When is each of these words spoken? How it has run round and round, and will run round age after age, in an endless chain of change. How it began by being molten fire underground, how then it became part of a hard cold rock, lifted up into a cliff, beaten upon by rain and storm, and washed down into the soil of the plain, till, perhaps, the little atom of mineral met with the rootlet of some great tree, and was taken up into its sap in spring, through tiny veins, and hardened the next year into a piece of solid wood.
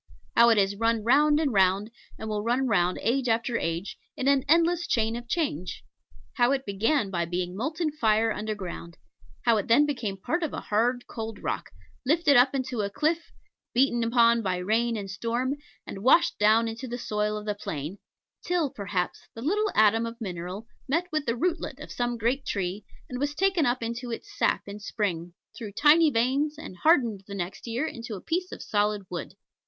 How 0.35 0.49
it 0.49 0.57
has 0.57 0.75
run 0.75 1.03
round 1.03 1.39
and 1.39 1.53
round, 1.53 1.91
and 2.17 2.27
will 2.27 2.41
run 2.41 2.65
round 2.65 2.97
age 3.03 3.29
after 3.29 3.59
age, 3.59 3.99
in 4.17 4.27
an 4.27 4.43
endless 4.49 4.87
chain 4.87 5.15
of 5.15 5.27
change. 5.27 5.83
How 6.37 6.51
it 6.53 6.65
began 6.65 7.11
by 7.11 7.25
being 7.25 7.55
molten 7.55 7.91
fire 7.91 8.31
underground, 8.31 8.97
how 9.43 9.61
then 9.61 9.83
it 9.83 9.85
became 9.85 10.17
part 10.17 10.41
of 10.41 10.53
a 10.53 10.59
hard 10.59 11.05
cold 11.05 11.37
rock, 11.43 11.69
lifted 12.03 12.35
up 12.35 12.55
into 12.55 12.81
a 12.81 12.89
cliff, 12.89 13.31
beaten 13.75 14.03
upon 14.03 14.41
by 14.41 14.57
rain 14.57 14.97
and 14.97 15.07
storm, 15.11 15.55
and 15.85 16.01
washed 16.03 16.39
down 16.39 16.67
into 16.67 16.87
the 16.87 16.97
soil 16.97 17.37
of 17.37 17.45
the 17.45 17.53
plain, 17.53 17.99
till, 18.43 18.71
perhaps, 18.71 19.27
the 19.35 19.41
little 19.43 19.69
atom 19.75 20.07
of 20.07 20.19
mineral 20.19 20.65
met 20.87 21.05
with 21.11 21.27
the 21.27 21.35
rootlet 21.35 21.79
of 21.79 21.91
some 21.91 22.17
great 22.17 22.43
tree, 22.43 22.83
and 23.07 23.19
was 23.19 23.35
taken 23.35 23.67
up 23.67 23.83
into 23.83 24.09
its 24.09 24.35
sap 24.35 24.63
in 24.67 24.79
spring, 24.79 25.35
through 25.55 25.71
tiny 25.71 26.09
veins, 26.09 26.57
and 26.57 26.77
hardened 26.77 27.23
the 27.27 27.35
next 27.35 27.67
year 27.67 27.85
into 27.85 28.15
a 28.15 28.19
piece 28.21 28.51
of 28.51 28.63
solid 28.63 29.05
wood. 29.07 29.35